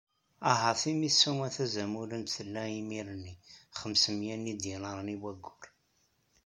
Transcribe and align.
Ahat 0.51 0.81
imi 0.91 1.09
ssuma 1.13 1.47
tazamulant 1.55 2.31
tella 2.35 2.63
imir-nni 2.79 3.33
xemsemya 3.79 4.35
n 4.37 4.47
yidinaren 4.49 5.13
i 5.15 5.17
wayyur. 5.21 5.63